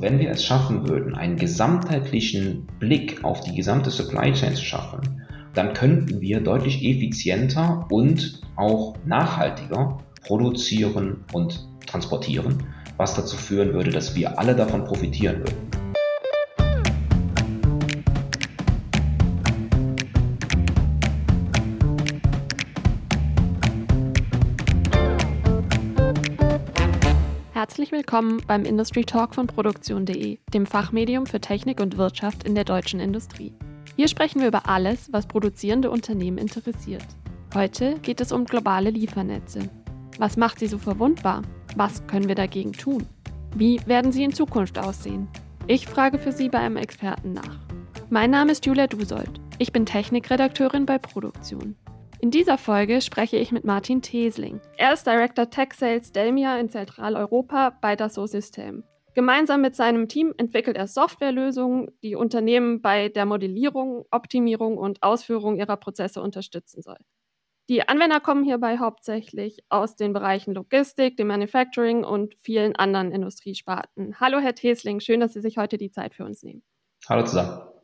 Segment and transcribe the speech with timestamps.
[0.00, 5.26] Wenn wir es schaffen würden, einen gesamtheitlichen Blick auf die gesamte Supply Chain zu schaffen,
[5.54, 12.62] dann könnten wir deutlich effizienter und auch nachhaltiger produzieren und transportieren,
[12.96, 15.67] was dazu führen würde, dass wir alle davon profitieren würden.
[28.10, 33.00] Willkommen beim Industry Talk von Produktion.de, dem Fachmedium für Technik und Wirtschaft in der deutschen
[33.00, 33.52] Industrie.
[33.96, 37.04] Hier sprechen wir über alles, was produzierende Unternehmen interessiert.
[37.52, 39.68] Heute geht es um globale Liefernetze.
[40.18, 41.42] Was macht sie so verwundbar?
[41.76, 43.06] Was können wir dagegen tun?
[43.54, 45.28] Wie werden sie in Zukunft aussehen?
[45.66, 47.58] Ich frage für Sie bei einem Experten nach.
[48.08, 49.38] Mein Name ist Julia Dusold.
[49.58, 51.76] Ich bin Technikredakteurin bei Produktion.
[52.20, 54.60] In dieser Folge spreche ich mit Martin Tesling.
[54.76, 58.82] Er ist Director Tech Sales Delmia in Zentraleuropa bei Dassault System.
[59.14, 65.58] Gemeinsam mit seinem Team entwickelt er Softwarelösungen, die Unternehmen bei der Modellierung, Optimierung und Ausführung
[65.58, 66.98] ihrer Prozesse unterstützen soll.
[67.68, 74.18] Die Anwender kommen hierbei hauptsächlich aus den Bereichen Logistik, dem Manufacturing und vielen anderen Industriesparten.
[74.18, 76.62] Hallo, Herr Tesling, schön, dass Sie sich heute die Zeit für uns nehmen.
[77.08, 77.77] Hallo zusammen.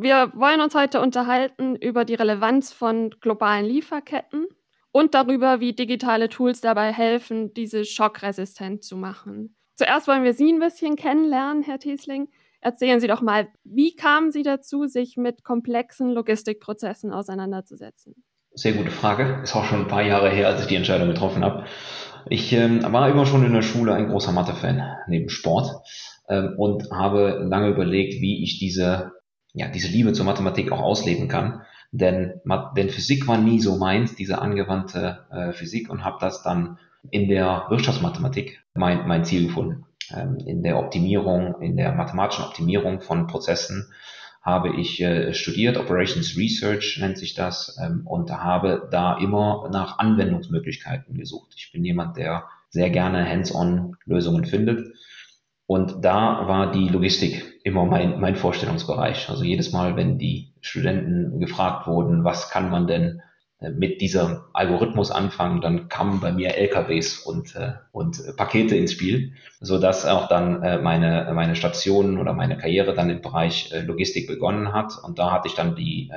[0.00, 4.46] Wir wollen uns heute unterhalten über die Relevanz von globalen Lieferketten
[4.92, 9.56] und darüber, wie digitale Tools dabei helfen, diese schockresistent zu machen.
[9.74, 12.28] Zuerst wollen wir Sie ein bisschen kennenlernen, Herr Thiesling.
[12.60, 18.22] Erzählen Sie doch mal, wie kamen Sie dazu, sich mit komplexen Logistikprozessen auseinanderzusetzen?
[18.52, 19.40] Sehr gute Frage.
[19.42, 21.64] Ist auch schon ein paar Jahre her, als ich die Entscheidung getroffen habe.
[22.30, 25.72] Ich ähm, war immer schon in der Schule ein großer Mathe-Fan neben Sport
[26.28, 29.17] ähm, und habe lange überlegt, wie ich diese
[29.58, 31.62] ja, diese Liebe zur Mathematik auch ausleben kann.
[31.90, 32.40] Denn,
[32.76, 36.78] denn Physik war nie so meins, diese angewandte äh, Physik, und habe das dann
[37.10, 39.84] in der Wirtschaftsmathematik mein, mein Ziel gefunden.
[40.14, 43.90] Ähm, in der Optimierung, in der mathematischen Optimierung von Prozessen
[44.42, 49.98] habe ich äh, studiert, Operations Research nennt sich das, ähm, und habe da immer nach
[49.98, 51.54] Anwendungsmöglichkeiten gesucht.
[51.56, 54.94] Ich bin jemand, der sehr gerne Hands-on Lösungen findet
[55.68, 59.28] und da war die Logistik immer mein, mein Vorstellungsbereich.
[59.28, 63.20] Also jedes Mal, wenn die Studenten gefragt wurden, was kann man denn
[63.60, 68.92] äh, mit diesem Algorithmus anfangen, dann kamen bei mir LKWs und, äh, und Pakete ins
[68.92, 73.70] Spiel, so dass auch dann äh, meine, meine Station oder meine Karriere dann im Bereich
[73.84, 74.94] Logistik begonnen hat.
[75.04, 76.10] Und da hatte ich dann die,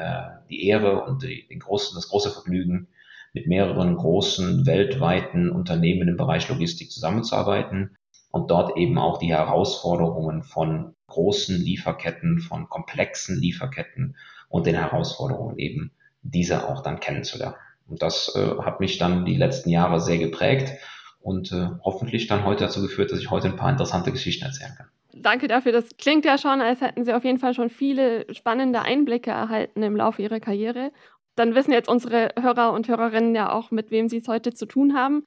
[0.50, 2.88] die Ehre und die, den großen, das große Vergnügen,
[3.34, 7.98] mit mehreren großen weltweiten Unternehmen im Bereich Logistik zusammenzuarbeiten
[8.32, 14.16] und dort eben auch die Herausforderungen von großen Lieferketten, von komplexen Lieferketten
[14.50, 17.56] und den Herausforderungen eben diese auch dann kennenzulernen.
[17.88, 20.72] Und das äh, hat mich dann die letzten Jahre sehr geprägt
[21.20, 24.74] und äh, hoffentlich dann heute dazu geführt, dass ich heute ein paar interessante Geschichten erzählen
[24.78, 24.88] kann.
[25.14, 25.74] Danke dafür.
[25.74, 29.84] Das klingt ja schon, als hätten Sie auf jeden Fall schon viele spannende Einblicke erhalten
[29.84, 30.92] im Laufe Ihrer Karriere.
[31.36, 34.66] Dann wissen jetzt unsere Hörer und Hörerinnen ja auch, mit wem Sie es heute zu
[34.66, 35.24] tun haben.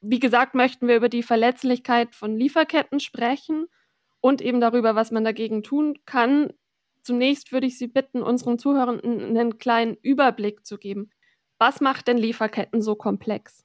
[0.00, 3.66] Wie gesagt, möchten wir über die Verletzlichkeit von Lieferketten sprechen
[4.20, 6.52] und eben darüber, was man dagegen tun kann.
[7.02, 11.10] Zunächst würde ich Sie bitten, unseren Zuhörern einen kleinen Überblick zu geben.
[11.58, 13.64] Was macht denn Lieferketten so komplex?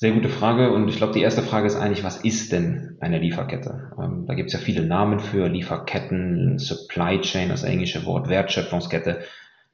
[0.00, 3.18] Sehr gute Frage und ich glaube, die erste Frage ist eigentlich, was ist denn eine
[3.18, 3.90] Lieferkette?
[4.00, 9.22] Ähm, da gibt es ja viele Namen für Lieferketten, Supply Chain, das englische Wort, Wertschöpfungskette.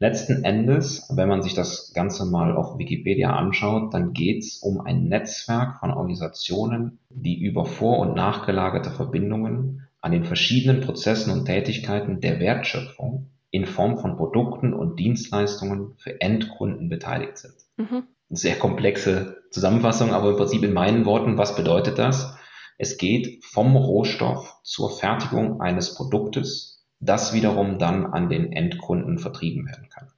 [0.00, 4.80] Letzten Endes, wenn man sich das Ganze mal auf Wikipedia anschaut, dann geht es um
[4.80, 11.46] ein Netzwerk von Organisationen, die über vor- und nachgelagerte Verbindungen an den verschiedenen Prozessen und
[11.46, 17.54] Tätigkeiten der Wertschöpfung in Form von Produkten und Dienstleistungen für Endkunden beteiligt sind.
[17.76, 18.02] Mhm.
[18.30, 22.36] Sehr komplexe Zusammenfassung, aber im Prinzip in meinen Worten, was bedeutet das?
[22.78, 29.66] Es geht vom Rohstoff zur Fertigung eines Produktes das wiederum dann an den Endkunden vertrieben
[29.66, 30.08] werden kann.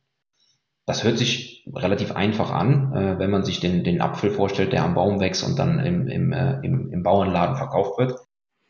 [0.86, 4.84] Das hört sich relativ einfach an, äh, wenn man sich den, den Apfel vorstellt, der
[4.84, 8.14] am Baum wächst und dann im, im, äh, im, im Bauernladen verkauft wird.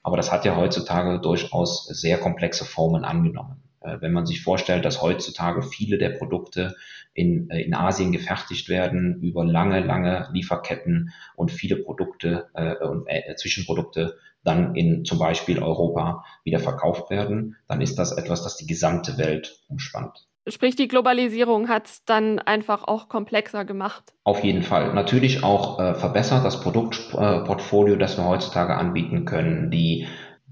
[0.02, 3.62] Aber das hat ja heutzutage durchaus sehr komplexe Formen angenommen.
[3.80, 6.74] Äh, wenn man sich vorstellt, dass heutzutage viele der Produkte
[7.12, 13.06] in, äh, in Asien gefertigt werden, über lange, lange Lieferketten und viele Produkte äh, und
[13.08, 18.56] äh, Zwischenprodukte dann in zum Beispiel Europa wieder verkauft werden, dann ist das etwas, das
[18.56, 20.26] die gesamte Welt umspannt.
[20.48, 24.14] Sprich, die Globalisierung hat es dann einfach auch komplexer gemacht.
[24.22, 24.94] Auf jeden Fall.
[24.94, 30.06] Natürlich auch äh, verbessert das Produktportfolio, äh, das wir heutzutage anbieten können, die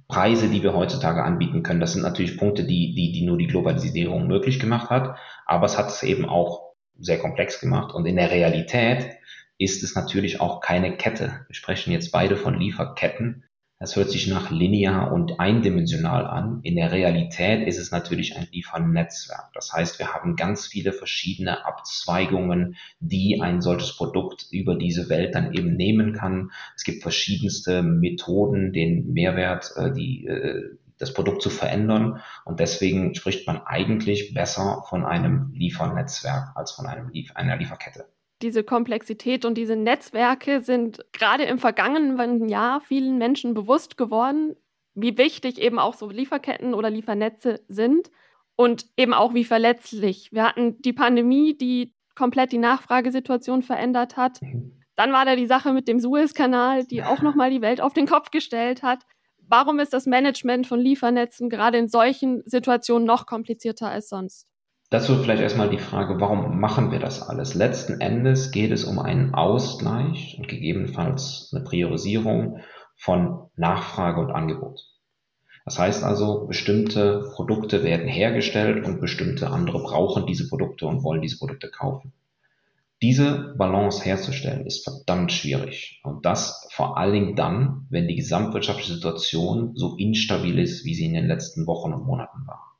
[0.08, 1.79] Preise, die wir heutzutage anbieten können.
[1.79, 5.17] Das sind natürlich Punkte, die, die, die nur die Globalisierung möglich gemacht hat.
[5.46, 7.94] Aber es hat es eben auch sehr komplex gemacht.
[7.94, 9.11] Und in der Realität
[9.58, 11.44] ist es natürlich auch keine Kette.
[11.46, 13.44] Wir sprechen jetzt beide von Lieferketten.
[13.81, 16.61] Das hört sich nach linear und eindimensional an.
[16.62, 19.53] In der Realität ist es natürlich ein Liefernetzwerk.
[19.53, 25.35] Das heißt, wir haben ganz viele verschiedene Abzweigungen, die ein solches Produkt über diese Welt
[25.35, 26.53] dann eben nehmen kann.
[26.76, 32.23] Es gibt verschiedenste Methoden, den Mehrwert, äh, die, äh, das Produkt zu verändern.
[32.44, 38.06] Und deswegen spricht man eigentlich besser von einem Liefernetzwerk als von einem einer Lieferkette
[38.44, 44.55] diese Komplexität und diese Netzwerke sind gerade im vergangenen Jahr vielen Menschen bewusst geworden,
[44.94, 48.11] wie wichtig eben auch so Lieferketten oder Liefernetze sind
[48.55, 50.31] und eben auch wie verletzlich.
[50.31, 54.41] Wir hatten die Pandemie, die komplett die Nachfragesituation verändert hat.
[54.43, 54.81] Mhm.
[54.94, 58.06] Dann war da die Sache mit dem Suezkanal, die auch nochmal die Welt auf den
[58.06, 59.00] Kopf gestellt hat.
[59.38, 64.46] Warum ist das Management von Liefernetzen gerade in solchen Situationen noch komplizierter als sonst?
[64.91, 67.55] Dazu vielleicht erstmal die Frage, warum machen wir das alles?
[67.55, 72.61] Letzten Endes geht es um einen Ausgleich und gegebenenfalls eine Priorisierung
[72.97, 74.81] von Nachfrage und Angebot.
[75.65, 81.23] Das heißt also, bestimmte Produkte werden hergestellt und bestimmte andere brauchen diese Produkte und wollen
[81.23, 82.13] diese Produkte kaufen.
[83.01, 86.01] Diese Balance herzustellen ist verdammt schwierig.
[86.05, 91.07] Und das vor allen Dingen dann, wenn die gesamtwirtschaftliche Situation so instabil ist, wie sie
[91.07, 92.74] in den letzten Wochen und Monaten war.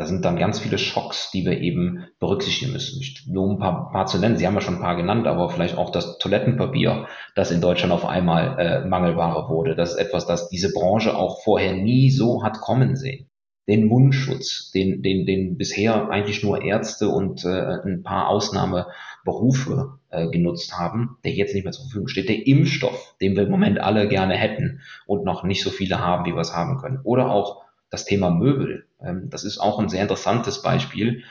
[0.00, 3.02] Da sind dann ganz viele Schocks, die wir eben berücksichtigen müssen.
[3.30, 5.76] Nur ein paar, paar zu nennen, Sie haben ja schon ein paar genannt, aber vielleicht
[5.76, 9.76] auch das Toilettenpapier, das in Deutschland auf einmal äh, Mangelware wurde.
[9.76, 13.28] Das ist etwas, das diese Branche auch vorher nie so hat kommen sehen.
[13.68, 20.28] Den Mundschutz, den, den, den bisher eigentlich nur Ärzte und äh, ein paar Ausnahmeberufe äh,
[20.30, 22.30] genutzt haben, der jetzt nicht mehr zur Verfügung steht.
[22.30, 26.24] Der Impfstoff, den wir im Moment alle gerne hätten und noch nicht so viele haben,
[26.24, 27.00] wie wir es haben können.
[27.04, 28.86] Oder auch das Thema Möbel.
[29.02, 31.22] Ähm, das ist auch ein sehr interessantes Beispiel.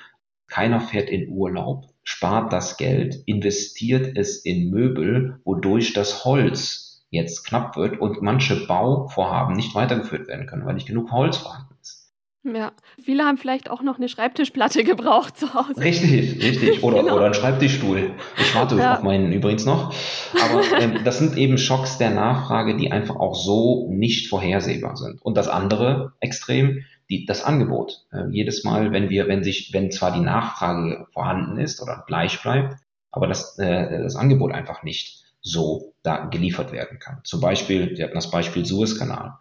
[0.48, 7.46] Keiner fährt in Urlaub, spart das Geld, investiert es in Möbel, wodurch das Holz jetzt
[7.46, 12.00] knapp wird und manche Bauvorhaben nicht weitergeführt werden können, weil nicht genug Holz vorhanden ist.
[12.44, 12.72] Ja,
[13.04, 15.82] viele haben vielleicht auch noch eine Schreibtischplatte gebraucht zu Hause.
[15.82, 16.84] Richtig, richtig.
[16.84, 17.16] Oder, genau.
[17.16, 18.12] oder einen Schreibtischstuhl.
[18.38, 18.96] Ich warte ja.
[18.96, 19.94] auf meinen übrigens noch.
[20.42, 25.22] Aber ähm, das sind eben Schocks der Nachfrage, die einfach auch so nicht vorhersehbar sind.
[25.22, 28.06] Und das andere Extrem, die, das Angebot.
[28.12, 32.42] Äh, jedes Mal, wenn wir, wenn sich, wenn zwar die Nachfrage vorhanden ist oder gleich
[32.42, 32.76] bleibt,
[33.12, 37.22] aber das, äh, das Angebot einfach nicht so da geliefert werden kann.
[37.24, 39.34] Zum Beispiel, Sie hatten das Beispiel Suezkanal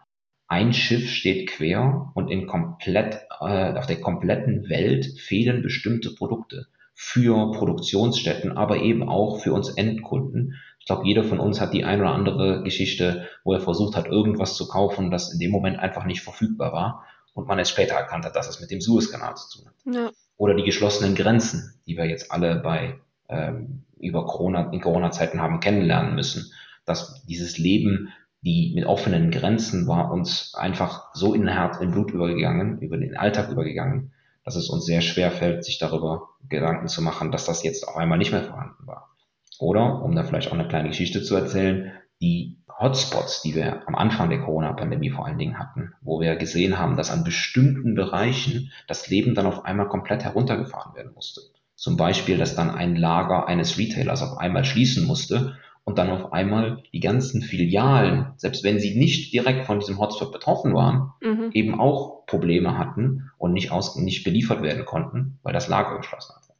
[0.49, 6.65] ein Schiff steht quer und in komplett, äh, auf der kompletten Welt fehlen bestimmte Produkte
[6.95, 10.55] für Produktionsstätten, aber eben auch für uns Endkunden.
[10.79, 14.07] Ich glaube, jeder von uns hat die ein oder andere Geschichte, wo er versucht hat,
[14.07, 17.95] irgendwas zu kaufen, das in dem Moment einfach nicht verfügbar war und man es später
[17.95, 19.95] erkannt hat, dass es mit dem Suezkanal zu tun hat.
[19.95, 20.11] Ja.
[20.37, 25.59] Oder die geschlossenen Grenzen, die wir jetzt alle bei ähm, über Corona in Corona-Zeiten haben
[25.59, 26.51] kennenlernen müssen,
[26.85, 28.09] dass dieses Leben
[28.41, 33.17] die mit offenen Grenzen war uns einfach so in Herz, in Blut übergegangen, über den
[33.17, 34.13] Alltag übergegangen,
[34.45, 37.97] dass es uns sehr schwer fällt, sich darüber Gedanken zu machen, dass das jetzt auf
[37.97, 39.15] einmal nicht mehr vorhanden war.
[39.59, 41.91] Oder, um da vielleicht auch eine kleine Geschichte zu erzählen,
[42.21, 46.79] die Hotspots, die wir am Anfang der Corona-Pandemie vor allen Dingen hatten, wo wir gesehen
[46.79, 51.41] haben, dass an bestimmten Bereichen das Leben dann auf einmal komplett heruntergefahren werden musste.
[51.75, 56.33] Zum Beispiel, dass dann ein Lager eines Retailers auf einmal schließen musste und dann auf
[56.33, 61.49] einmal die ganzen Filialen, selbst wenn sie nicht direkt von diesem Hotspot betroffen waren, mhm.
[61.53, 66.35] eben auch Probleme hatten und nicht, aus, nicht beliefert werden konnten, weil das Lager geschlossen
[66.35, 66.53] hatte.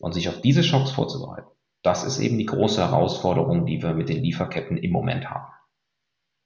[0.00, 1.48] Und sich auf diese Schocks vorzubereiten,
[1.82, 5.46] das ist eben die große Herausforderung, die wir mit den Lieferketten im Moment haben.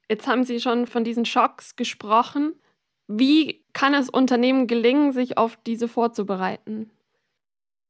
[0.08, 2.54] Jetzt haben Sie schon von diesen Schocks gesprochen.
[3.08, 6.90] Wie kann es Unternehmen gelingen, sich auf diese vorzubereiten?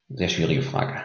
[0.09, 1.01] Sehr schwierige Frage.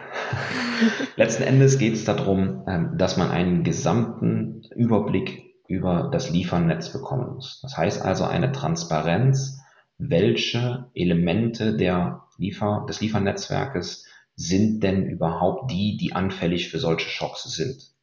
[1.15, 7.35] Letzten Endes geht es darum, ähm, dass man einen gesamten Überblick über das Liefernetz bekommen
[7.35, 7.59] muss.
[7.61, 9.59] Das heißt also eine Transparenz,
[9.97, 14.05] welche Elemente der Liefer, des Liefernetzwerkes
[14.35, 17.93] sind denn überhaupt die, die anfällig für solche Schocks sind.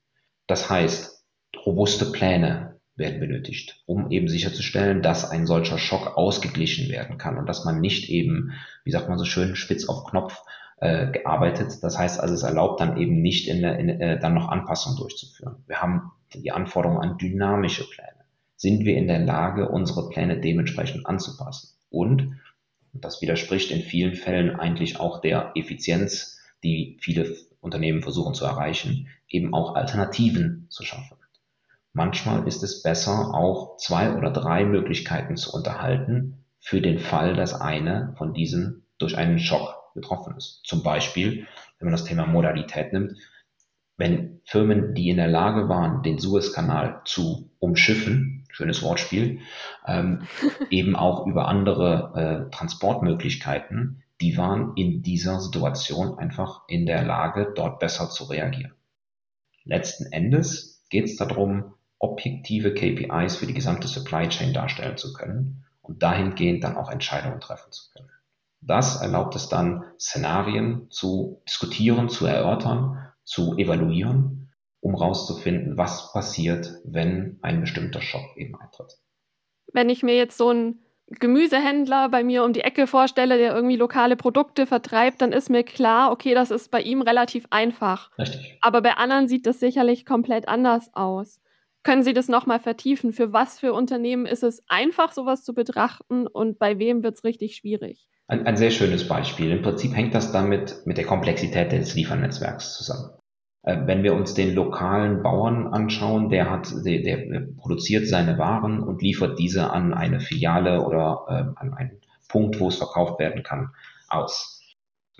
[0.46, 1.24] Das heißt,
[1.66, 7.46] robuste Pläne werden benötigt, um eben sicherzustellen, dass ein solcher Schock ausgeglichen werden kann und
[7.46, 8.52] dass man nicht eben,
[8.84, 10.40] wie sagt man so schön, spitz auf Knopf
[10.80, 11.82] äh, gearbeitet.
[11.82, 15.56] Das heißt also, es erlaubt dann eben nicht in, in, äh, dann noch Anpassungen durchzuführen.
[15.66, 18.24] Wir haben die Anforderung an dynamische Pläne.
[18.54, 21.70] Sind wir in der Lage, unsere Pläne dementsprechend anzupassen?
[21.90, 22.36] Und,
[22.92, 29.08] das widerspricht in vielen Fällen eigentlich auch der Effizienz, die viele Unternehmen versuchen zu erreichen,
[29.28, 31.16] eben auch Alternativen zu schaffen.
[31.92, 37.60] Manchmal ist es besser, auch zwei oder drei Möglichkeiten zu unterhalten für den Fall, dass
[37.60, 40.62] eine von diesen durch einen Schock betroffen ist.
[40.64, 41.46] Zum Beispiel,
[41.78, 43.14] wenn man das Thema Modalität nimmt,
[43.96, 49.40] wenn Firmen, die in der Lage waren, den Suezkanal zu umschiffen, schönes Wortspiel,
[49.86, 50.22] ähm,
[50.70, 57.52] eben auch über andere äh, Transportmöglichkeiten, die waren in dieser Situation einfach in der Lage,
[57.54, 58.74] dort besser zu reagieren.
[59.64, 65.64] Letzten Endes geht es darum, objektive KPIs für die gesamte Supply Chain darstellen zu können
[65.82, 68.10] und dahingehend dann auch Entscheidungen treffen zu können.
[68.62, 76.72] Das erlaubt es dann, Szenarien zu diskutieren, zu erörtern, zu evaluieren, um herauszufinden, was passiert,
[76.84, 78.98] wenn ein bestimmter Schock eben eintritt.
[79.72, 83.76] Wenn ich mir jetzt so einen Gemüsehändler bei mir um die Ecke vorstelle, der irgendwie
[83.76, 88.16] lokale Produkte vertreibt, dann ist mir klar, okay, das ist bei ihm relativ einfach.
[88.18, 88.58] Richtig.
[88.60, 91.40] Aber bei anderen sieht das sicherlich komplett anders aus.
[91.82, 93.12] Können Sie das nochmal vertiefen?
[93.12, 97.24] Für was für Unternehmen ist es einfach, sowas zu betrachten und bei wem wird es
[97.24, 98.06] richtig schwierig?
[98.26, 99.50] Ein, ein sehr schönes Beispiel.
[99.50, 103.10] Im Prinzip hängt das damit mit der Komplexität des Liefernetzwerks zusammen.
[103.62, 108.80] Äh, wenn wir uns den lokalen Bauern anschauen, der hat, der, der produziert seine Waren
[108.80, 113.42] und liefert diese an eine Filiale oder äh, an einen Punkt, wo es verkauft werden
[113.42, 113.70] kann,
[114.08, 114.59] aus.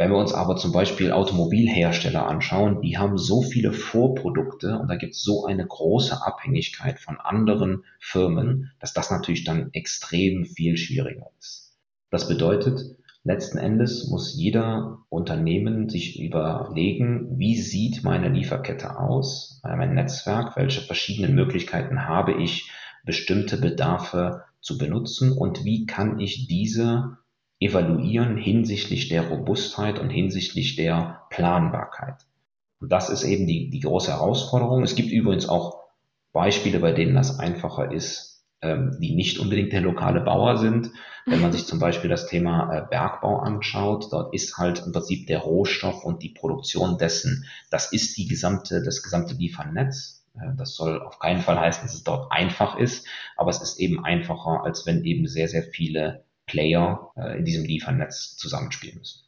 [0.01, 4.97] Wenn wir uns aber zum Beispiel Automobilhersteller anschauen, die haben so viele Vorprodukte und da
[4.97, 10.79] gibt es so eine große Abhängigkeit von anderen Firmen, dass das natürlich dann extrem viel
[10.79, 11.77] schwieriger ist.
[12.09, 12.81] Das bedeutet,
[13.25, 20.81] letzten Endes muss jeder Unternehmen sich überlegen, wie sieht meine Lieferkette aus, mein Netzwerk, welche
[20.81, 22.71] verschiedenen Möglichkeiten habe ich,
[23.05, 27.19] bestimmte Bedarfe zu benutzen und wie kann ich diese
[27.61, 32.27] evaluieren hinsichtlich der Robustheit und hinsichtlich der Planbarkeit.
[32.81, 34.83] Und das ist eben die, die große Herausforderung.
[34.83, 35.81] Es gibt übrigens auch
[36.33, 40.91] Beispiele, bei denen das einfacher ist, ähm, die nicht unbedingt der lokale Bauer sind.
[41.27, 45.27] Wenn man sich zum Beispiel das Thema äh, Bergbau anschaut, dort ist halt im Prinzip
[45.27, 50.25] der Rohstoff und die Produktion dessen, das ist die gesamte, das gesamte Liefernetz.
[50.35, 53.79] Äh, das soll auf keinen Fall heißen, dass es dort einfach ist, aber es ist
[53.79, 59.23] eben einfacher, als wenn eben sehr, sehr viele Player äh, in diesem Liefernetz zusammenspielen müssen.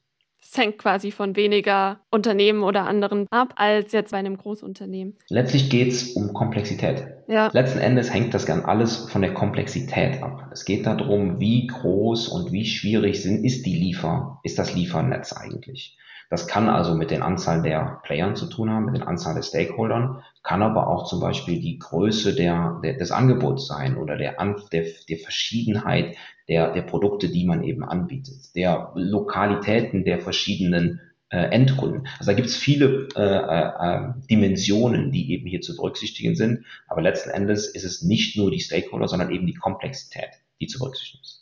[0.45, 5.17] Es hängt quasi von weniger Unternehmen oder anderen ab, als jetzt bei einem Großunternehmen.
[5.29, 7.05] Letztlich geht es um Komplexität.
[7.26, 7.49] Ja.
[7.55, 10.50] Letzten Endes hängt das gern alles von der Komplexität ab.
[10.52, 15.33] Es geht darum, wie groß und wie schwierig sind, ist die Liefer, ist das Liefernetz
[15.33, 15.97] eigentlich.
[16.33, 19.43] Das kann also mit den Anzahl der Playern zu tun haben, mit den Anzahl der
[19.43, 24.37] Stakeholdern, kann aber auch zum Beispiel die Größe der, der des Angebots sein oder der,
[24.73, 26.17] der, der Verschiedenheit
[26.49, 32.09] der, der Produkte, die man eben anbietet, der Lokalitäten der verschiedenen äh, Endkunden.
[32.19, 36.65] Also da gibt es viele äh, äh, Dimensionen, die eben hier zu berücksichtigen sind.
[36.89, 40.31] Aber letzten Endes ist es nicht nur die Stakeholder, sondern eben die Komplexität,
[40.62, 41.42] die zu berücksichtigen ist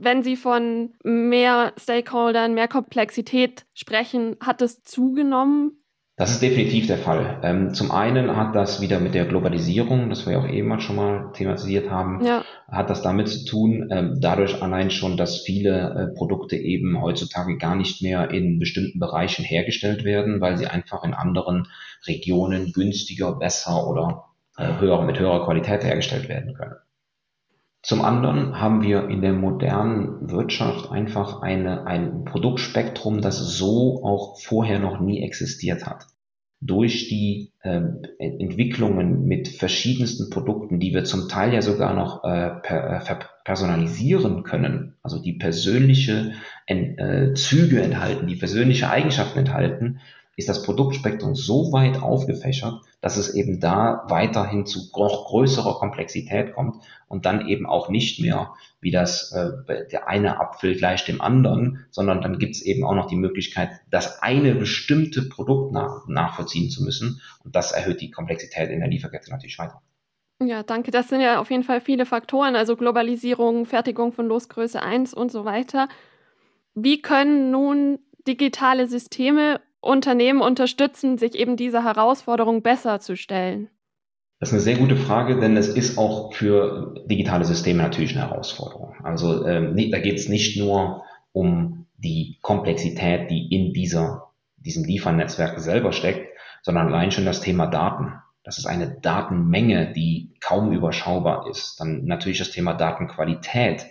[0.00, 5.80] wenn Sie von mehr Stakeholdern, mehr Komplexität sprechen, hat es zugenommen?
[6.20, 7.40] Das ist definitiv der Fall.
[7.42, 10.96] Ähm, zum einen hat das wieder mit der Globalisierung, das wir ja auch eben schon
[10.96, 12.44] mal thematisiert haben, ja.
[12.68, 17.56] hat das damit zu tun, ähm, dadurch allein schon, dass viele äh, Produkte eben heutzutage
[17.56, 21.68] gar nicht mehr in bestimmten Bereichen hergestellt werden, weil sie einfach in anderen
[22.06, 24.26] Regionen günstiger, besser oder
[24.58, 26.74] äh, höher, mit höherer Qualität hergestellt werden können.
[27.82, 34.38] Zum anderen haben wir in der modernen Wirtschaft einfach eine, ein Produktspektrum, das so auch
[34.38, 36.06] vorher noch nie existiert hat.
[36.60, 37.80] Durch die äh,
[38.18, 44.42] Entwicklungen mit verschiedensten Produkten, die wir zum Teil ja sogar noch äh, per, äh, personalisieren
[44.42, 46.32] können, also die persönliche
[46.66, 50.00] äh, Züge enthalten, die persönliche Eigenschaften enthalten,
[50.40, 56.54] ist das Produktspektrum so weit aufgefächert, dass es eben da weiterhin zu noch größerer Komplexität
[56.54, 61.20] kommt und dann eben auch nicht mehr wie das äh, der eine Apfel gleich dem
[61.20, 66.08] anderen, sondern dann gibt es eben auch noch die Möglichkeit, das eine bestimmte Produkt nach,
[66.08, 69.82] nachvollziehen zu müssen und das erhöht die Komplexität in der Lieferkette natürlich weiter.
[70.42, 70.90] Ja, danke.
[70.90, 75.30] Das sind ja auf jeden Fall viele Faktoren, also Globalisierung, Fertigung von Losgröße 1 und
[75.30, 75.86] so weiter.
[76.74, 83.68] Wie können nun digitale Systeme Unternehmen unterstützen, sich eben dieser Herausforderung besser zu stellen?
[84.40, 88.28] Das ist eine sehr gute Frage, denn es ist auch für digitale Systeme natürlich eine
[88.28, 88.94] Herausforderung.
[89.02, 95.60] Also ähm, da geht es nicht nur um die Komplexität, die in dieser, diesem Liefernetzwerk
[95.60, 96.26] selber steckt,
[96.62, 98.14] sondern allein schon das Thema Daten.
[98.42, 101.78] Das ist eine Datenmenge, die kaum überschaubar ist.
[101.78, 103.84] Dann natürlich das Thema Datenqualität.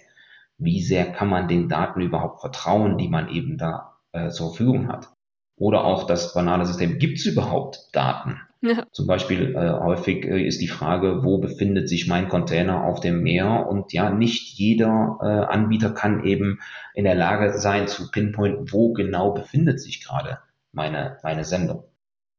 [0.57, 4.87] Wie sehr kann man den Daten überhaupt vertrauen, die man eben da äh, zur Verfügung
[4.87, 5.09] hat?
[5.59, 8.39] Oder auch das banale System, gibt es überhaupt Daten?
[8.61, 8.85] Ja.
[8.91, 13.21] Zum Beispiel äh, häufig äh, ist die Frage, wo befindet sich mein Container auf dem
[13.21, 13.67] Meer?
[13.69, 16.59] Und ja, nicht jeder äh, Anbieter kann eben
[16.93, 20.39] in der Lage sein zu pinpointen, wo genau befindet sich gerade
[20.73, 21.83] meine, meine Sendung.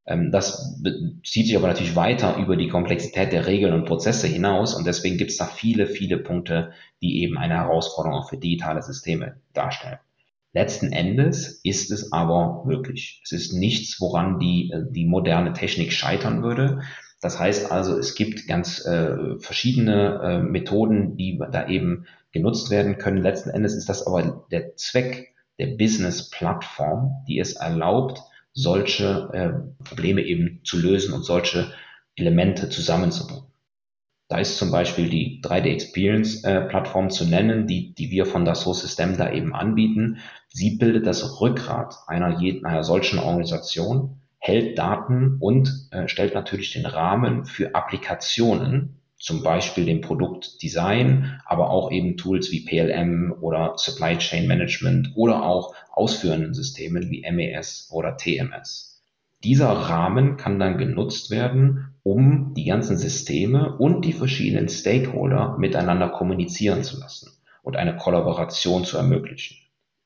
[0.06, 0.78] Ähm, das
[1.24, 5.16] zieht sich aber natürlich weiter über die Komplexität der Regeln und Prozesse hinaus und deswegen
[5.16, 9.98] gibt es da viele, viele Punkte, die eben eine Herausforderung auch für digitale Systeme darstellen.
[10.52, 13.20] Letzten Endes ist es aber möglich.
[13.24, 16.80] Es ist nichts, woran die, äh, die moderne Technik scheitern würde.
[17.20, 22.98] Das heißt also, es gibt ganz äh, verschiedene äh, Methoden, die da eben genutzt werden
[22.98, 23.22] können.
[23.22, 30.22] Letzten Endes ist das aber der Zweck der Business-Plattform, die es erlaubt, solche äh, Probleme
[30.22, 31.72] eben zu lösen und solche
[32.16, 33.44] Elemente zusammenzubringen.
[34.30, 38.44] Da ist zum Beispiel die 3D Experience äh, Plattform zu nennen, die, die wir von
[38.44, 40.18] Dassault System da eben anbieten.
[40.48, 46.72] Sie bildet das Rückgrat einer, jeden, einer solchen Organisation, hält Daten und äh, stellt natürlich
[46.72, 53.72] den Rahmen für Applikationen, zum Beispiel dem Produktdesign, aber auch eben Tools wie PLM oder
[53.78, 59.02] Supply Chain Management oder auch ausführenden Systemen wie MES oder TMS.
[59.42, 66.08] Dieser Rahmen kann dann genutzt werden, um die ganzen Systeme und die verschiedenen Stakeholder miteinander
[66.08, 67.30] kommunizieren zu lassen
[67.62, 69.56] und eine Kollaboration zu ermöglichen.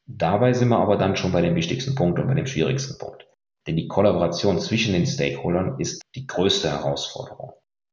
[0.07, 3.27] Dabei sind wir aber dann schon bei dem wichtigsten Punkt und bei dem schwierigsten Punkt.
[3.67, 7.53] Denn die Kollaboration zwischen den Stakeholdern ist die größte Herausforderung.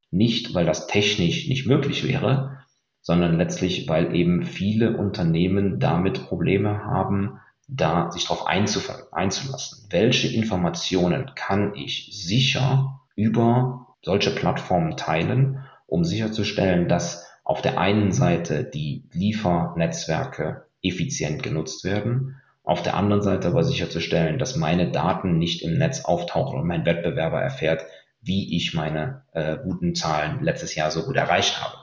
[0.09, 2.57] Nicht, weil das technisch nicht möglich wäre,
[3.01, 9.87] sondern letztlich, weil eben viele Unternehmen damit Probleme haben, da sich darauf einzulassen.
[9.89, 18.11] Welche Informationen kann ich sicher über solche Plattformen teilen, um sicherzustellen, dass auf der einen
[18.11, 25.37] Seite die Liefernetzwerke effizient genutzt werden, auf der anderen Seite aber sicherzustellen, dass meine Daten
[25.37, 27.85] nicht im Netz auftauchen und mein Wettbewerber erfährt,
[28.21, 31.75] wie ich meine äh, guten Zahlen letztes Jahr so gut erreicht habe.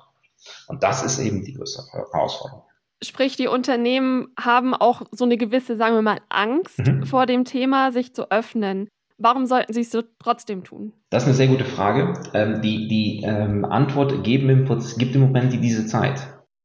[0.69, 2.63] Und das ist eben die größte Herausforderung.
[3.03, 7.05] Sprich, die Unternehmen haben auch so eine gewisse, sagen wir mal, Angst mhm.
[7.05, 8.89] vor dem Thema, sich zu öffnen.
[9.19, 10.93] Warum sollten sie es so trotzdem tun?
[11.11, 12.15] Das ist eine sehr gute Frage.
[12.35, 14.65] Ähm, die die ähm, Antwort geben im,
[14.97, 16.21] gibt im Moment diese Zeit.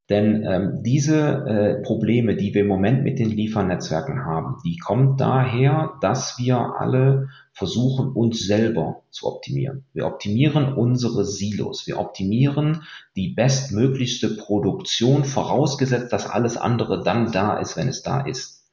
[0.09, 5.15] Denn ähm, diese äh, Probleme, die wir im Moment mit den Liefernetzwerken haben, die kommen
[5.17, 9.85] daher, dass wir alle versuchen, uns selber zu optimieren.
[9.93, 11.87] Wir optimieren unsere Silos.
[11.87, 12.83] Wir optimieren
[13.15, 18.69] die bestmöglichste Produktion, vorausgesetzt, dass alles andere dann da ist, wenn es da ist.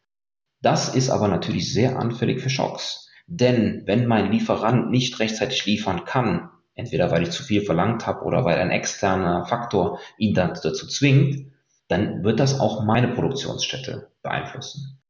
[0.61, 3.10] Das ist aber natürlich sehr anfällig für Schocks.
[3.33, 8.25] Denn wenn mein Lieferant nicht rechtzeitig liefern kann, entweder weil ich zu viel verlangt habe
[8.25, 11.47] oder weil ein externer Faktor ihn dann dazu zwingt,
[11.87, 15.01] dann wird das auch meine Produktionsstätte beeinflussen.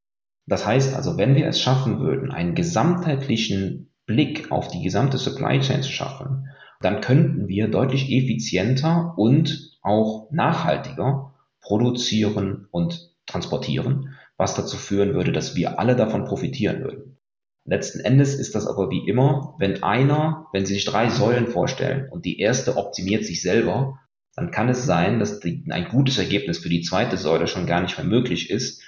[0.47, 5.59] Das heißt also, wenn wir es schaffen würden, einen gesamtheitlichen Blick auf die gesamte Supply
[5.61, 6.47] Chain zu schaffen,
[6.83, 15.33] dann könnten wir deutlich effizienter und auch nachhaltiger produzieren und transportieren, was dazu führen würde,
[15.33, 17.17] dass wir alle davon profitieren würden.
[17.65, 22.09] Letzten Endes ist das aber wie immer, wenn einer, wenn Sie sich drei Säulen vorstellen
[22.11, 23.99] und die erste optimiert sich selber,
[24.35, 27.83] dann kann es sein, dass die, ein gutes Ergebnis für die zweite Säule schon gar
[27.83, 28.83] nicht mehr möglich ist,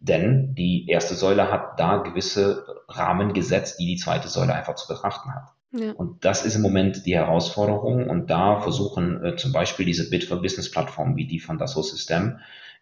[0.00, 4.86] denn die erste Säule hat da gewisse Rahmen gesetzt, die die zweite Säule einfach zu
[4.86, 5.54] betrachten hat.
[5.72, 5.92] Ja.
[5.92, 8.08] Und das ist im Moment die Herausforderung.
[8.08, 11.86] Und da versuchen äh, zum Beispiel diese Bit for Business Plattformen wie die von Dassault
[11.86, 12.38] System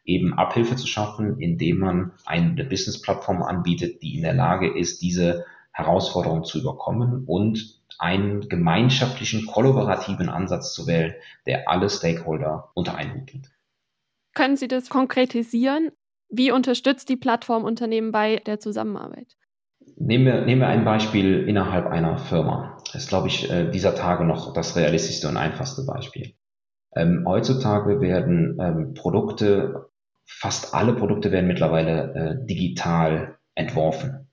[0.06, 5.44] eben Abhilfe zu schaffen, indem man eine Business-Plattform anbietet, die in der Lage ist, diese
[5.72, 11.14] Herausforderung zu überkommen und einen gemeinschaftlichen, kollaborativen Ansatz zu wählen,
[11.46, 13.50] der alle Stakeholder unter einen Hut bringt.
[14.34, 15.90] Können Sie das konkretisieren?
[16.28, 19.36] Wie unterstützt die Plattform Unternehmen bei der Zusammenarbeit?
[19.96, 22.78] Nehmen wir, nehmen wir ein Beispiel innerhalb einer Firma.
[22.84, 26.34] Das ist, glaube ich, äh, dieser Tage noch das realistischste und einfachste Beispiel.
[26.94, 29.90] Ähm, heutzutage werden ähm, Produkte
[30.26, 34.28] fast alle Produkte werden mittlerweile äh, digital entworfen.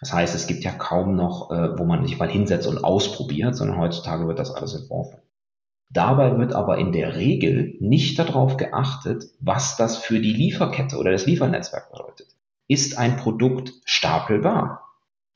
[0.00, 3.56] Das heißt, es gibt ja kaum noch, äh, wo man sich mal hinsetzt und ausprobiert,
[3.56, 5.18] sondern heutzutage wird das alles entworfen.
[5.90, 11.10] Dabei wird aber in der Regel nicht darauf geachtet, was das für die Lieferkette oder
[11.10, 12.28] das Liefernetzwerk bedeutet.
[12.68, 14.86] Ist ein Produkt stapelbar?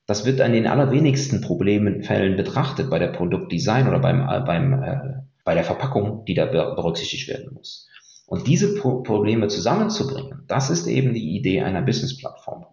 [0.07, 4.99] Das wird an den allerwenigsten Problemfällen betrachtet bei der Produktdesign oder beim, äh, beim, äh,
[5.45, 7.89] bei der Verpackung, die da berücksichtigt werden muss.
[8.27, 12.67] Und diese Pro Probleme zusammenzubringen, das ist eben die Idee einer Business-Plattform.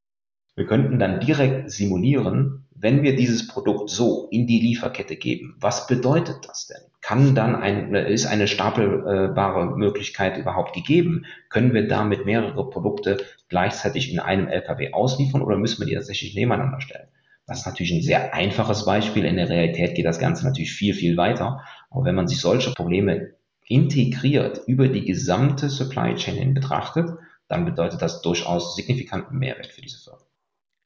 [0.55, 5.87] Wir könnten dann direkt simulieren, wenn wir dieses Produkt so in die Lieferkette geben, was
[5.87, 6.81] bedeutet das denn?
[7.01, 11.25] Kann dann ein, ist eine stapelbare Möglichkeit überhaupt gegeben?
[11.49, 13.17] Können wir damit mehrere Produkte
[13.49, 17.07] gleichzeitig in einem LKW ausliefern oder müssen wir die tatsächlich nebeneinander stellen?
[17.45, 19.25] Das ist natürlich ein sehr einfaches Beispiel.
[19.25, 21.61] In der Realität geht das Ganze natürlich viel, viel weiter.
[21.89, 23.33] Aber wenn man sich solche Probleme
[23.67, 27.10] integriert über die gesamte Supply Chain hin betrachtet,
[27.47, 30.19] dann bedeutet das durchaus signifikanten Mehrwert für diese Firma.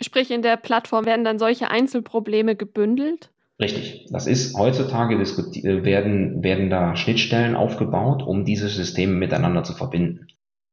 [0.02, 4.08] Sprich, in der Plattform werden dann solche Einzelprobleme gebündelt Richtig.
[4.10, 10.28] Das ist heutzutage äh, werden, werden da Schnittstellen aufgebaut, um diese Systeme miteinander zu verbinden.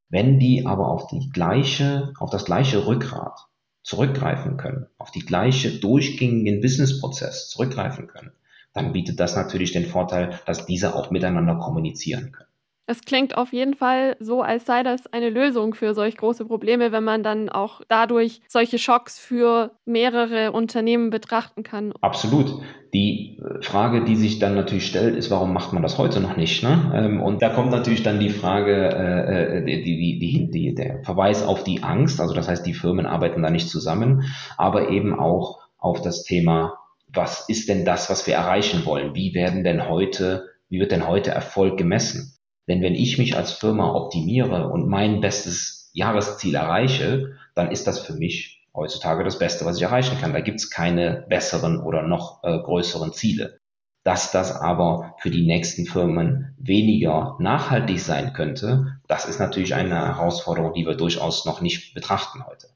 [0.09, 3.47] Wenn die aber auf die gleiche, auf das gleiche Rückgrat
[3.83, 8.33] zurückgreifen können, auf die gleiche durchgängigen Businessprozess zurückgreifen können,
[8.75, 12.53] dann bietet das natürlich den Vorteil, dass diese auch miteinander kommunizieren können.
[12.87, 16.91] Es klingt auf jeden Fall so, als sei das eine Lösung für solch große Probleme,
[16.91, 21.95] wenn man dann auch dadurch solche Schocks für mehrere Unternehmen betrachten kann.
[22.01, 22.61] Absolut.
[22.93, 26.37] Die äh, Frage, die sich dann natürlich stellt, ist, warum macht man das heute noch
[26.37, 26.65] nicht?
[26.65, 26.93] Ne?
[26.95, 31.05] Ähm, und da kommt natürlich dann die Frage, äh, äh, die, die, die, die, der
[31.05, 32.21] Verweis auf die Angst.
[32.21, 34.25] Also das heißt, die Firmen arbeiten da nicht zusammen,
[34.59, 36.82] aber eben auch auf das Thema,
[37.14, 39.14] was ist denn das, was wir erreichen wollen?
[39.14, 42.37] Wie werden denn heute, wie wird denn heute Erfolg gemessen?
[42.68, 48.01] Denn wenn ich mich als Firma optimiere und mein bestes Jahresziel erreiche, dann ist das
[48.01, 50.33] für mich heutzutage das Beste, was ich erreichen kann.
[50.33, 53.59] Da gibt's keine besseren oder noch äh, größeren Ziele.
[54.05, 59.94] Dass das aber für die nächsten Firmen weniger nachhaltig sein könnte, das ist natürlich eine
[59.94, 62.68] Herausforderung, die wir durchaus noch nicht betrachten heute.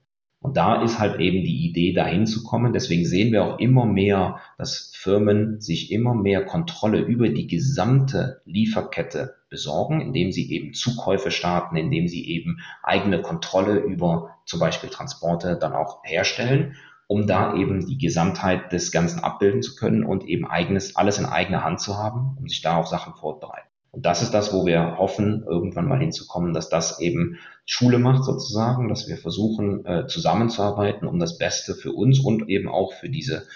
[0.46, 2.72] Und da ist halt eben die Idee, dahin zu kommen.
[2.72, 8.42] Deswegen sehen wir auch immer mehr, dass Firmen sich immer mehr Kontrolle über die gesamte
[8.44, 14.88] Lieferkette besorgen, indem sie eben Zukäufe starten, indem sie eben eigene Kontrolle über zum Beispiel
[14.88, 16.76] Transporte dann auch herstellen,
[17.08, 21.26] um da eben die Gesamtheit des Ganzen abbilden zu können und eben eigenes, alles in
[21.26, 23.66] eigener Hand zu haben, um sich da auf Sachen vorzubereiten.
[23.96, 28.24] Und das ist das, wo wir hoffen, irgendwann mal hinzukommen, dass das eben Schule macht
[28.24, 33.08] sozusagen, dass wir versuchen, äh, zusammenzuarbeiten, um das Beste für uns und eben auch für
[33.08, 33.46] diese,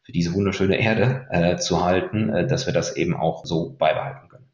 [0.00, 4.30] für diese wunderschöne Erde äh, zu halten, äh, dass wir das eben auch so beibehalten
[4.30, 4.46] können.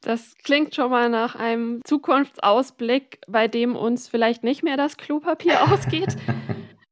[0.00, 5.62] Das klingt schon mal nach einem Zukunftsausblick, bei dem uns vielleicht nicht mehr das Klopapier
[5.72, 6.16] ausgeht.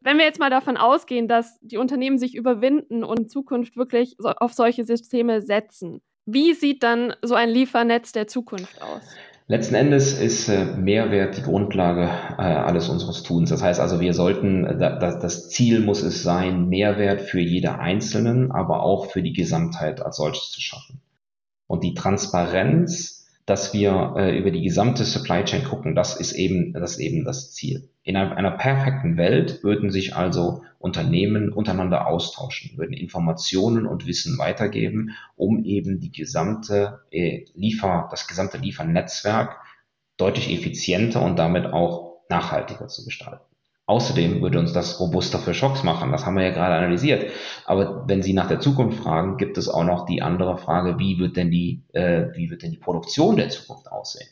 [0.00, 4.14] Wenn wir jetzt mal davon ausgehen, dass die Unternehmen sich überwinden und in Zukunft wirklich
[4.20, 9.02] auf solche Systeme setzen, wie sieht dann so ein Liefernetz der Zukunft aus?
[9.46, 13.48] Letzten Endes ist äh, Mehrwert die Grundlage äh, alles unseres Tuns.
[13.48, 18.52] Das heißt also, wir sollten, äh, das Ziel muss es sein, Mehrwert für jede Einzelnen,
[18.52, 21.00] aber auch für die Gesamtheit als solches zu schaffen.
[21.66, 23.17] Und die Transparenz
[23.48, 25.94] dass wir äh, über die gesamte Supply Chain gucken.
[25.94, 27.88] Das ist eben, das ist eben das Ziel.
[28.02, 34.36] In einer, einer perfekten Welt würden sich also Unternehmen untereinander austauschen, würden Informationen und Wissen
[34.36, 39.56] weitergeben, um eben die gesamte äh, Liefer, das gesamte Liefernetzwerk
[40.18, 43.44] deutlich effizienter und damit auch nachhaltiger zu gestalten.
[43.88, 46.12] Außerdem würde uns das robuster für Schocks machen.
[46.12, 47.32] Das haben wir ja gerade analysiert.
[47.64, 51.18] Aber wenn Sie nach der Zukunft fragen, gibt es auch noch die andere Frage, wie
[51.18, 54.28] wird denn die, äh, wie wird denn die Produktion der Zukunft aussehen?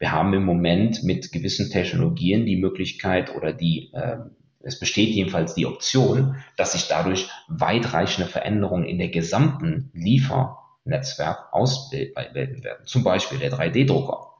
[0.00, 4.16] Wir haben im Moment mit gewissen Technologien die Möglichkeit oder die, äh,
[4.58, 12.34] es besteht jedenfalls die Option, dass sich dadurch weitreichende Veränderungen in der gesamten Liefernetzwerk ausbilden
[12.34, 12.86] werden.
[12.86, 14.32] Zum Beispiel der 3D-Drucker.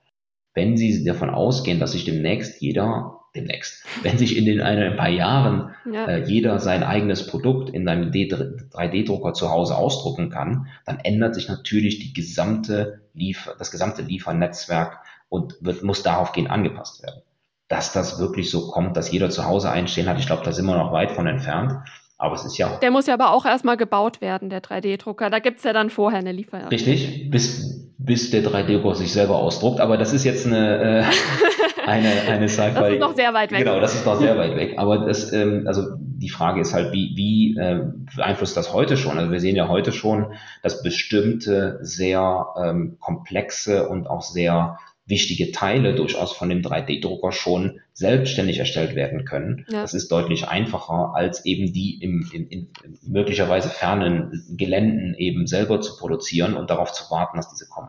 [0.55, 3.85] Wenn Sie davon ausgehen, dass sich demnächst jeder demnächst.
[4.03, 6.07] Wenn sich in den ein paar Jahren ja.
[6.07, 11.49] äh, jeder sein eigenes Produkt in einem 3D-Drucker zu Hause ausdrucken kann, dann ändert sich
[11.49, 17.23] natürlich die gesamte Liefer, das gesamte Liefernetzwerk und wird, muss daraufgehend angepasst werden.
[17.69, 20.67] Dass das wirklich so kommt, dass jeder zu Hause einstehen hat, ich glaube, da sind
[20.67, 21.75] wir noch weit von entfernt.
[22.19, 22.79] Aber es ist ja.
[22.79, 25.29] Der muss ja aber auch erstmal gebaut werden, der 3D-Drucker.
[25.29, 26.69] Da gibt es ja dann vorher eine Lieferung.
[26.69, 29.81] Richtig, bis, bis der 3D-Drucker sich selber ausdruckt.
[29.81, 32.71] Aber das ist jetzt eine, äh, eine, eine Sci-Fi.
[32.75, 33.59] Das ist noch sehr weit weg.
[33.59, 34.75] Genau, das ist noch sehr weit weg.
[34.79, 37.81] Aber das, ähm, also die Frage ist halt, wie, wie äh,
[38.15, 39.19] beeinflusst das heute schon?
[39.19, 45.53] Also wir sehen ja heute schon, dass bestimmte sehr ähm, komplexe und auch sehr wichtige
[45.53, 49.65] Teile durchaus von dem 3D-Drucker schon selbstständig erstellt werden können.
[49.69, 49.81] Ja.
[49.81, 52.69] Das ist deutlich einfacher, als eben die im, in, in
[53.07, 57.89] möglicherweise fernen Geländen eben selber zu produzieren und darauf zu warten, dass diese kommen.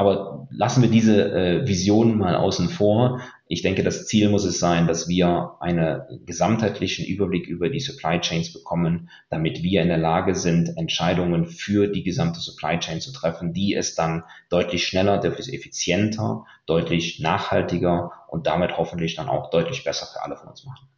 [0.00, 3.20] Aber lassen wir diese äh, Vision mal außen vor.
[3.48, 8.18] Ich denke, das Ziel muss es sein, dass wir einen gesamtheitlichen Überblick über die Supply
[8.18, 13.12] Chains bekommen, damit wir in der Lage sind, Entscheidungen für die gesamte Supply Chain zu
[13.12, 19.50] treffen, die es dann deutlich schneller, deutlich effizienter, deutlich nachhaltiger und damit hoffentlich dann auch
[19.50, 20.88] deutlich besser für alle von uns machen.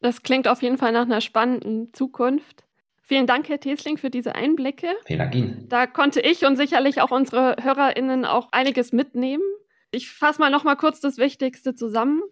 [0.00, 2.64] Das klingt auf jeden Fall nach einer spannenden Zukunft.
[3.02, 4.88] Vielen Dank, Herr Tesling, für diese Einblicke.
[5.04, 5.68] Vielen Dank Ihnen.
[5.68, 9.42] Da konnte ich und sicherlich auch unsere HörerInnen auch einiges mitnehmen.
[9.90, 12.22] Ich fasse mal noch mal kurz das Wichtigste zusammen.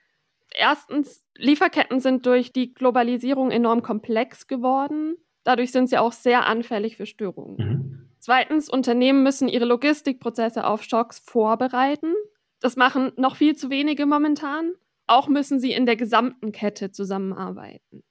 [0.56, 5.16] Erstens, Lieferketten sind durch die Globalisierung enorm komplex geworden.
[5.44, 7.56] Dadurch sind sie auch sehr anfällig für Störungen.
[7.56, 8.10] Mhm.
[8.18, 12.14] Zweitens, Unternehmen müssen ihre Logistikprozesse auf Schocks vorbereiten.
[12.60, 14.72] Das machen noch viel zu wenige momentan.
[15.06, 18.02] Auch müssen sie in der gesamten Kette zusammenarbeiten.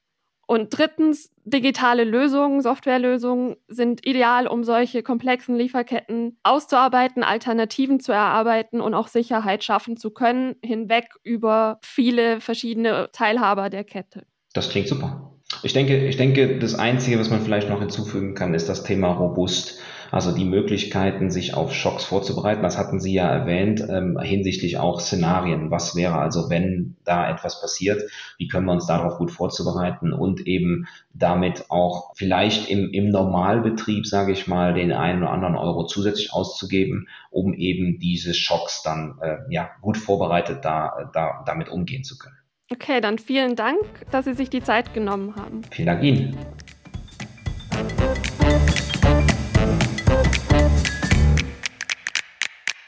[0.50, 8.82] Und drittens, digitale Lösungen, Softwarelösungen sind ideal, um solche komplexen Lieferketten auszuarbeiten, Alternativen zu erarbeiten
[8.82, 14.24] und auch Sicherheit schaffen zu können, hinweg über viele verschiedene Teilhaber der Kette.
[14.54, 15.36] Das klingt super.
[15.62, 19.10] Ich denke, ich denke, das Einzige, was man vielleicht noch hinzufügen kann, ist das Thema
[19.10, 19.80] robust.
[20.12, 22.63] Also die Möglichkeiten, sich auf Schocks vorzubereiten.
[22.63, 25.72] Das hatten Sie ja erwähnt, ähm, hinsichtlich auch Szenarien.
[25.72, 28.02] Was wäre also, wenn da etwas passiert?
[28.38, 34.06] Wie können wir uns darauf gut vorzubereiten und eben damit auch vielleicht im, im Normalbetrieb,
[34.08, 39.19] sage ich mal, den einen oder anderen Euro zusätzlich auszugeben, um eben diese Schocks dann
[39.22, 42.36] äh, ja gut vorbereitet da, da damit umgehen zu können.
[42.72, 43.80] Okay, dann vielen Dank,
[44.12, 45.63] dass Sie sich die Zeit genommen haben.
[45.72, 46.38] Vielen Dank Ihnen.